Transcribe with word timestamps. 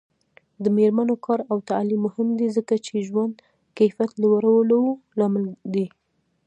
د 0.63 0.65
میرمنو 0.77 1.15
کار 1.25 1.39
او 1.51 1.57
تعلیم 1.69 2.01
مهم 2.07 2.27
دی 2.39 2.47
ځکه 2.57 2.73
چې 2.85 2.93
ژوند 3.07 3.33
کیفیت 3.77 4.11
لوړولو 4.21 4.79
لامل 5.17 5.45
دی. 5.73 5.85